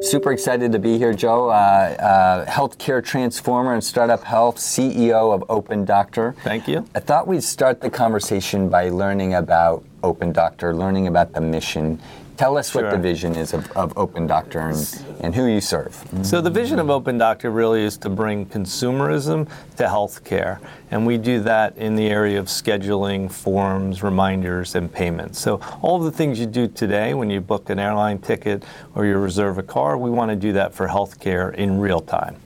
[0.00, 1.48] Super excited to be here, Joe.
[1.48, 6.36] Uh, uh, healthcare transformer and startup health, CEO of Open Doctor.
[6.44, 6.86] Thank you.
[6.94, 12.00] I thought we'd start the conversation by learning about Open Doctor, learning about the mission.
[12.38, 12.84] Tell us sure.
[12.84, 16.00] what the vision is of, of Open Doctor and, and who you serve.
[16.22, 20.60] So, the vision of Open Doctor really is to bring consumerism to healthcare.
[20.92, 25.40] And we do that in the area of scheduling, forms, reminders, and payments.
[25.40, 28.62] So, all the things you do today when you book an airline ticket
[28.94, 32.36] or you reserve a car, we want to do that for healthcare in real time.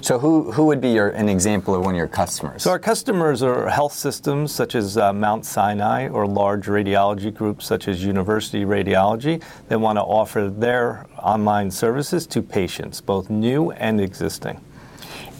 [0.00, 2.62] So who, who would be your, an example of one of your customers?
[2.62, 7.66] So our customers are health systems such as uh, Mount Sinai or large radiology groups
[7.66, 13.72] such as University Radiology that want to offer their online services to patients, both new
[13.72, 14.60] and existing.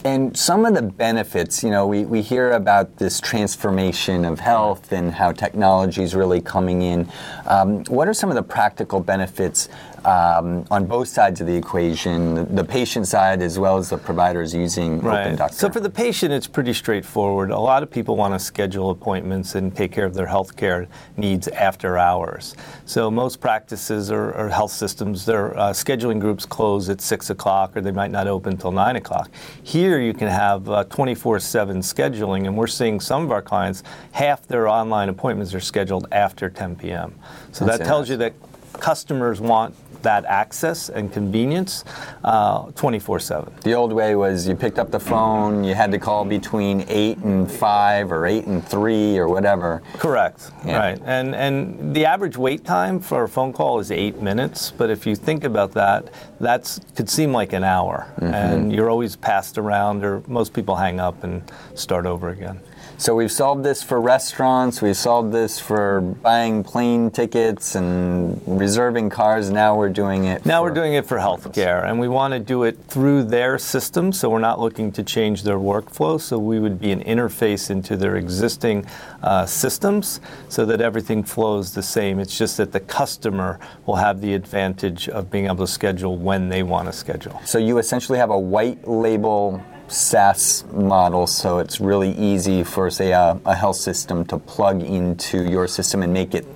[0.04, 4.92] And some of the benefits, you know, we, we hear about this transformation of health
[4.92, 7.08] and how technology is really coming in.
[7.46, 9.68] Um, what are some of the practical benefits
[10.04, 14.55] um, on both sides of the equation, the patient side as well as the providers
[14.55, 15.22] using right.
[15.27, 15.56] Open Doctor?
[15.56, 17.50] So for the patient, it's pretty straightforward.
[17.50, 20.86] A lot of people want to schedule appointments and take care of their health care
[21.16, 22.55] needs after hours.
[22.86, 27.77] So most practices or, or health systems, their uh, scheduling groups close at 6 o'clock
[27.77, 29.30] or they might not open until 9 o'clock.
[29.62, 34.47] Here you can have 24-7 uh, scheduling, and we're seeing some of our clients, half
[34.47, 37.14] their online appointments are scheduled after 10 p.m.
[37.53, 38.34] So That's that tells you that
[38.75, 41.84] customers want that access and convenience
[42.24, 43.54] uh, 24 uh, 7.
[43.62, 47.18] The old way was you picked up the phone, you had to call between 8
[47.18, 49.82] and 5 or 8 and 3 or whatever.
[49.94, 50.78] Correct, yeah.
[50.78, 51.02] right.
[51.05, 55.06] And, and the average wait time for a phone call is 8 minutes, but if
[55.06, 58.12] you think about that, that could seem like an hour.
[58.16, 58.34] Mm-hmm.
[58.34, 61.42] And you're always passed around, or most people hang up and
[61.74, 62.60] start over again.
[63.00, 69.08] So we've solved this for restaurants, we've solved this for buying plane tickets and reserving
[69.08, 69.50] cars.
[69.50, 70.44] Now we're doing it.
[70.44, 74.12] Now we're doing it for healthcare, and we want to do it through their system.
[74.12, 76.20] So we're not looking to change their workflow.
[76.20, 78.84] So we would be an interface into their existing
[79.23, 82.18] uh, systems, so that everything flows the same.
[82.18, 86.48] It's just that the customer will have the advantage of being able to schedule when
[86.48, 87.40] they want to schedule.
[87.44, 93.12] So you essentially have a white label SaaS model, so it's really easy for, say,
[93.12, 96.46] a, a, health system to plug into your system and make it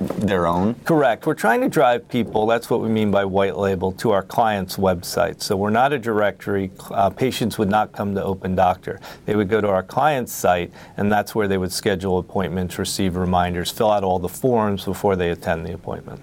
[0.00, 0.74] their own?
[0.84, 1.26] Correct.
[1.26, 4.76] We're trying to drive people, that's what we mean by white label, to our client's
[4.76, 5.42] website.
[5.42, 6.70] So we're not a directory.
[6.90, 9.00] Uh, patients would not come to Open Doctor.
[9.26, 13.16] They would go to our client's site, and that's where they would schedule appointments, receive
[13.16, 16.20] reminders, fill out all the forms before they attend the appointment.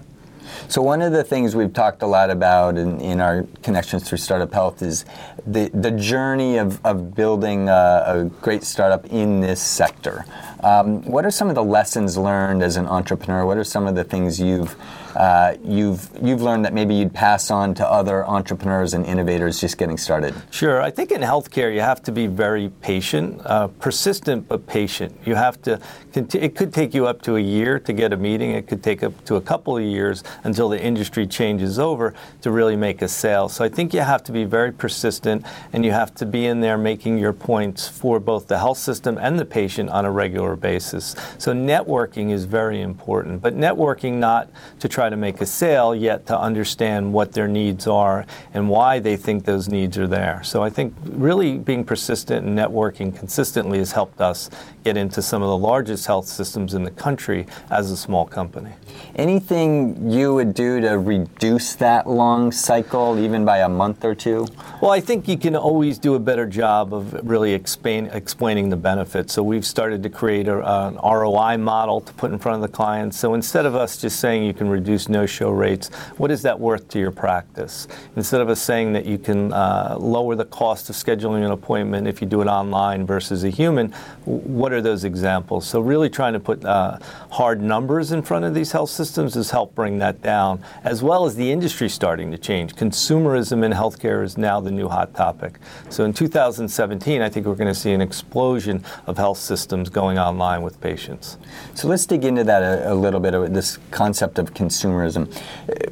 [0.68, 4.18] So one of the things we've talked a lot about in, in our connections through
[4.18, 5.04] Startup Health is
[5.46, 10.24] the, the journey of, of building a, a great startup in this sector.
[10.62, 13.44] Um, what are some of the lessons learned as an entrepreneur?
[13.46, 14.76] What are some of the things you've
[15.16, 19.78] uh, you've you've learned that maybe you'd pass on to other entrepreneurs and innovators just
[19.78, 20.34] getting started?
[20.50, 20.80] Sure.
[20.80, 25.16] I think in healthcare you have to be very patient, uh, persistent but patient.
[25.24, 25.80] You have to.
[26.12, 28.52] Conti- it could take you up to a year to get a meeting.
[28.52, 32.50] It could take up to a couple of years until the industry changes over to
[32.50, 33.48] really make a sale.
[33.48, 36.60] So I think you have to be very persistent and you have to be in
[36.60, 40.56] there making your points for both the health system and the patient on a regular
[40.56, 41.14] basis.
[41.38, 44.48] So networking is very important, but networking not
[44.80, 48.98] to try to make a sale, yet to understand what their needs are and why
[48.98, 50.42] they think those needs are there.
[50.42, 54.50] So I think really being persistent and networking consistently has helped us
[54.84, 58.72] get into some of the largest health systems in the country as a small company.
[59.16, 64.46] Anything you would do to reduce that long cycle, even by a month or two?
[64.80, 68.76] Well, I think you can always do a better job of really explain, explaining the
[68.76, 69.32] benefits.
[69.34, 72.74] So we've started to create a, an ROI model to put in front of the
[72.74, 73.18] clients.
[73.18, 76.58] So instead of us just saying you can reduce reduce no-show rates, what is that
[76.58, 77.86] worth to your practice?
[78.16, 82.08] Instead of us saying that you can uh, lower the cost of scheduling an appointment
[82.08, 83.92] if you do it online versus a human,
[84.24, 85.64] what are those examples?
[85.64, 86.98] So really trying to put uh,
[87.30, 91.24] hard numbers in front of these health systems has helped bring that down, as well
[91.24, 92.74] as the industry starting to change.
[92.74, 95.58] Consumerism in healthcare is now the new hot topic.
[95.88, 100.18] So in 2017, I think we're going to see an explosion of health systems going
[100.18, 101.38] online with patients.
[101.74, 105.32] So let's dig into that a, a little bit, this concept of consumerism consumerism.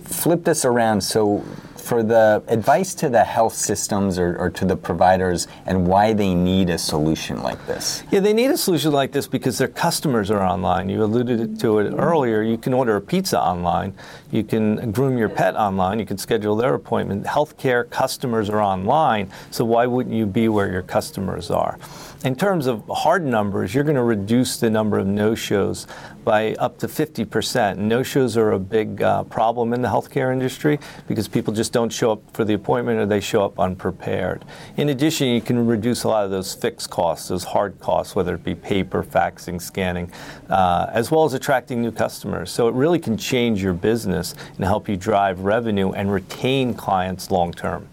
[0.02, 1.02] Flip this around.
[1.02, 1.44] So,
[1.88, 6.34] for the advice to the health systems or, or, to the providers and why they
[6.34, 8.02] need a solution like this?
[8.10, 10.90] Yeah, they need a solution like this because their customers are online.
[10.90, 12.42] You alluded to it earlier.
[12.42, 13.94] You can order a pizza online,
[14.30, 17.24] you can groom your pet online, you can schedule their appointment.
[17.24, 21.78] Healthcare customers are online, so why wouldn't you be where your customers are?
[22.24, 25.86] In terms of hard numbers, you're going to reduce the number of no shows
[26.24, 27.76] by up to 50%.
[27.76, 31.77] No shows are a big uh, problem in the healthcare industry because people just don't
[31.86, 34.44] show up for the appointment or they show up unprepared.
[34.76, 38.34] In addition, you can reduce a lot of those fixed costs, those hard costs, whether
[38.34, 40.10] it be paper, faxing, scanning,
[40.48, 42.50] uh, as well as attracting new customers.
[42.50, 47.30] So it really can change your business and help you drive revenue and retain clients
[47.30, 47.88] long term.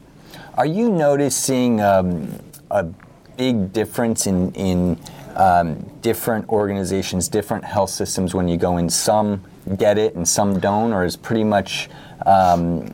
[0.56, 2.40] Are you noticing um,
[2.72, 2.84] a
[3.38, 4.98] big difference in, in
[5.36, 8.90] um, different organizations, different health systems when you go in?
[8.90, 9.44] Some
[9.78, 11.90] get it and some don't, or is pretty much
[12.26, 12.86] um,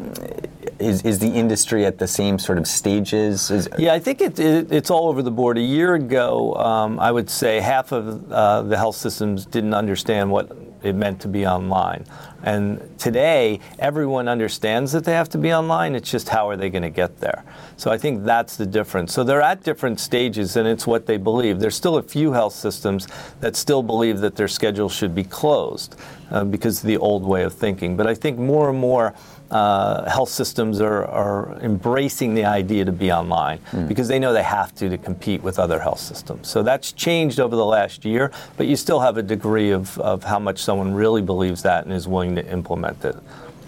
[0.82, 3.52] is, is the industry at the same sort of stages?
[3.52, 5.58] Is, yeah, I think it, it, it's all over the board.
[5.58, 10.32] A year ago, um, I would say half of uh, the health systems didn't understand
[10.32, 10.52] what
[10.84, 12.06] it meant to be online.
[12.44, 15.94] And today, everyone understands that they have to be online.
[15.94, 17.44] It's just how are they going to get there?
[17.78, 19.14] So I think that's the difference.
[19.14, 21.60] So they're at different stages, and it's what they believe.
[21.60, 23.08] There's still a few health systems
[23.42, 25.96] that still believe that their schedule should be closed
[26.32, 27.96] uh, because of the old way of thinking.
[27.96, 29.14] But I think more and more
[29.52, 33.88] uh, health systems are, are, embracing the idea to be online mm.
[33.88, 36.48] because they know they have to to compete with other health systems.
[36.48, 40.24] So that's changed over the last year, but you still have a degree of, of
[40.24, 43.16] how much someone really believes that and is willing to implement it.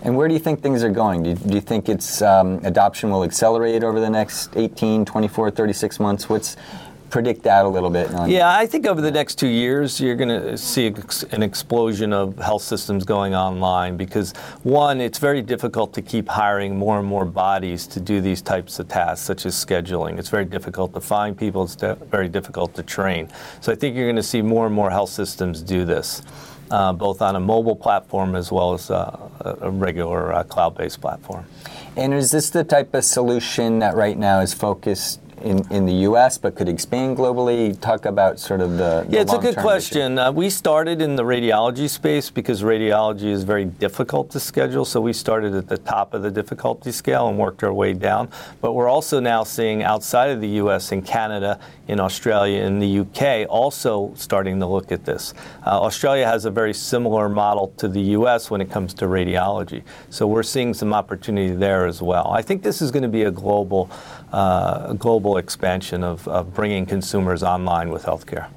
[0.04, 1.24] And where do you think things are going?
[1.24, 5.52] Do you, do you think its um, adoption will accelerate over the next 18, 24,
[5.52, 6.30] 36 months?
[6.30, 6.56] What's
[7.14, 8.10] predict that a little bit?
[8.28, 10.88] yeah, I think over the next two years, you're going to see
[11.32, 14.32] an explosion of health systems going online because,
[14.64, 18.80] one, it's very difficult to keep hiring more and more bodies to do these types
[18.80, 20.18] of tasks, such as scheduling.
[20.18, 21.76] It's very difficult to find people, it's
[22.10, 23.30] very difficult to train.
[23.62, 26.24] So I think you're going to see more and more health systems do this.
[26.72, 31.00] Uh, both on a mobile platform as well as uh, a regular uh, cloud based
[31.00, 31.46] platform.
[31.96, 35.94] And is this the type of solution that right now is focused in, in the
[36.08, 37.80] U.S., but could expand globally?
[37.80, 40.18] Talk about sort of the, the yeah, it's a good question.
[40.18, 44.86] Uh, we started in the radiology space because radiology is very difficult to schedule.
[44.86, 48.30] So we started at the top of the difficulty scale and worked our way down.
[48.62, 50.92] But we're also now seeing outside of the U.S.
[50.92, 53.46] in Canada, in Australia, in the U.K.
[53.46, 55.34] also starting to look at this.
[55.66, 58.50] Uh, Australia has a very similar model to the U.S.
[58.50, 59.84] when it comes to radiology.
[60.10, 62.32] So we're seeing some opportunity there as well.
[62.32, 63.90] I think this is going to be a global
[64.32, 68.48] uh, global expansion of, of bringing consumers online with healthcare.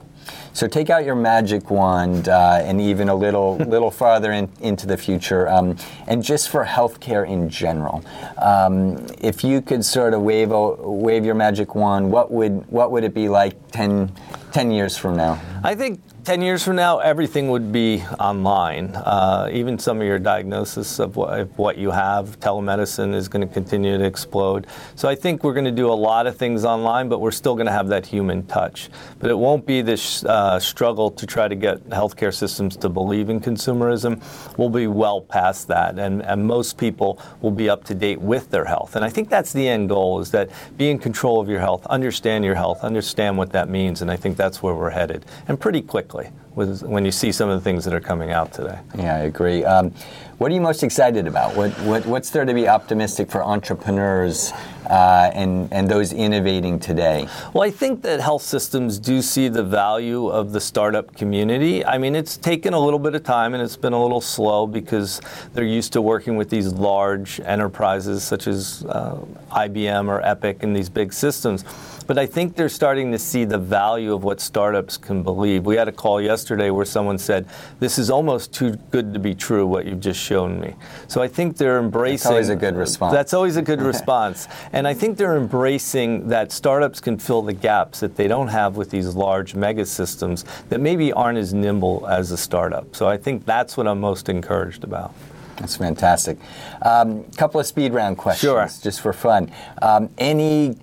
[0.52, 4.86] So take out your magic wand uh, and even a little little farther in, into
[4.86, 5.76] the future, um,
[6.06, 8.02] and just for healthcare in general,
[8.38, 13.04] um, if you could sort of wave wave your magic wand, what would what would
[13.04, 14.10] it be like 10,
[14.56, 15.38] 10 years from now?
[15.62, 18.96] I think 10 years from now, everything would be online.
[18.96, 23.46] Uh, even some of your diagnosis of what, of what, you have, telemedicine is going
[23.46, 24.66] to continue to explode.
[24.96, 27.54] So I think we're going to do a lot of things online, but we're still
[27.54, 28.88] going to have that human touch.
[29.18, 33.28] But it won't be this uh, struggle to try to get healthcare systems to believe
[33.28, 34.20] in consumerism.
[34.56, 38.50] We'll be well past that, and, and most people will be up to date with
[38.50, 38.96] their health.
[38.96, 41.86] And I think that's the end goal: is that be in control of your health,
[41.86, 45.58] understand your health, understand what that means, and I think that's where we're headed, and
[45.58, 48.78] pretty quickly with, when you see some of the things that are coming out today.
[48.96, 49.62] Yeah, I agree.
[49.62, 49.92] Um,
[50.38, 51.54] what are you most excited about?
[51.54, 54.52] What, what, what's there to be optimistic for entrepreneurs
[54.88, 57.28] uh, and, and those innovating today?
[57.52, 61.84] Well, I think that health systems do see the value of the startup community.
[61.84, 64.66] I mean, it's taken a little bit of time and it's been a little slow
[64.66, 65.20] because
[65.52, 69.18] they're used to working with these large enterprises such as uh,
[69.52, 71.64] IBM or Epic and these big systems.
[72.06, 75.66] But I think they're starting to see the value of what startups can believe.
[75.66, 77.48] We had a call yesterday where someone said,
[77.80, 80.74] This is almost too good to be true, what you've just shown me.
[81.08, 82.16] So I think they're embracing.
[82.16, 83.12] That's always a good response.
[83.12, 84.48] That's always a good response.
[84.72, 88.76] And I think they're embracing that startups can fill the gaps that they don't have
[88.76, 92.94] with these large mega systems that maybe aren't as nimble as a startup.
[92.94, 95.12] So I think that's what I'm most encouraged about.
[95.58, 96.38] That's fantastic.
[96.82, 98.68] A um, couple of speed round questions, sure.
[98.82, 99.50] just for fun.
[99.80, 100.76] Um, any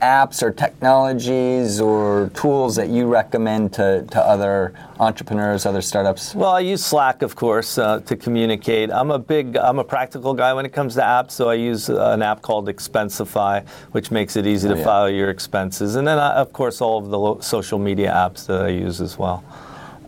[0.00, 6.34] apps or technologies or tools that you recommend to, to other entrepreneurs, other startups?
[6.34, 8.90] Well, I use Slack, of course, uh, to communicate.
[8.92, 11.90] I'm a big, I'm a practical guy when it comes to apps, so I use
[11.90, 14.84] uh, an app called Expensify, which makes it easy oh, to yeah.
[14.84, 15.96] file your expenses.
[15.96, 19.00] And then, uh, of course, all of the lo- social media apps that I use
[19.00, 19.44] as well.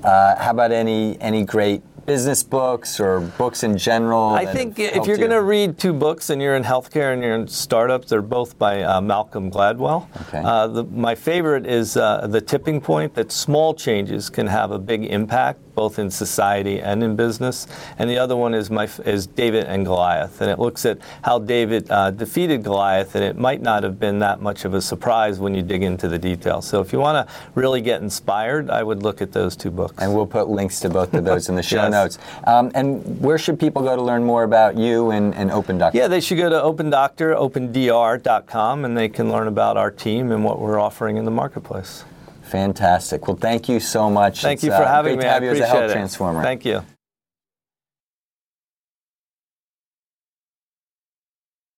[0.03, 4.31] Uh, how about any any great business books or books in general?
[4.31, 7.35] I think if you're going to read two books and you're in healthcare and you're
[7.35, 10.07] in startups, they're both by uh, Malcolm Gladwell.
[10.29, 10.43] Okay.
[10.45, 14.79] Uh, the, my favorite is uh, The Tipping Point that small changes can have a
[14.79, 17.67] big impact both in society and in business.
[17.99, 21.39] And the other one is my is David and Goliath, and it looks at how
[21.39, 25.39] David uh, defeated Goliath, and it might not have been that much of a surprise
[25.39, 26.67] when you dig into the details.
[26.69, 29.95] So if you want to really get inspired, I would look at those two books.
[30.03, 31.91] And we'll put links to both of those in the show Yes.
[31.91, 32.19] notes.
[32.45, 35.97] Um, and where should people go to learn more about you and, and Open Doctor?
[35.97, 40.31] Yeah, they should go to Open Doctor, opendr.com, and they can learn about our team
[40.31, 42.05] and what we're offering in the marketplace.
[42.51, 43.27] Fantastic.
[43.29, 44.43] Well, thank you so much.
[44.43, 45.25] Thank It's, you for uh, having great me.
[45.25, 45.95] To have I you as a appreciate health it.
[45.95, 46.43] transformer.
[46.43, 46.83] Thank you.